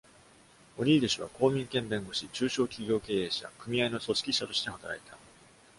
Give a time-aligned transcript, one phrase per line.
[0.79, 5.15] オニール氏は公民権弁護士、中小企業経営者、組合の組織者として働いた。